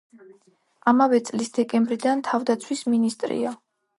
[0.91, 3.55] ამავე წლის დეკემბრიდან თავდაცვის მინისტრია.